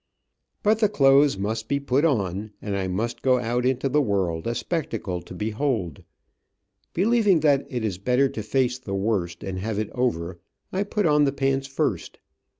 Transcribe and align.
But 0.63 0.79
the 0.79 0.89
clothes 0.89 1.37
must 1.37 1.67
be 1.67 1.79
put 1.79 2.03
on, 2.03 2.53
and 2.59 2.75
I 2.75 2.87
must 2.87 3.21
go 3.21 3.37
out 3.37 3.67
into 3.67 3.87
the 3.87 4.01
world 4.01 4.47
a 4.47 4.55
spectacle 4.55 5.21
to 5.21 5.35
behold. 5.35 6.01
Believing 6.95 7.41
that 7.41 7.67
it 7.69 7.85
is 7.85 7.99
better 7.99 8.27
to 8.27 8.41
face 8.41 8.79
the 8.79 8.95
worst, 8.95 9.43
and 9.43 9.59
have 9.59 9.77
it 9.77 9.91
over, 9.91 10.39
I 10.73 10.85
put 10.85 11.05
on 11.05 11.25
the 11.25 11.31
pants 11.31 11.67
first. 11.67 12.17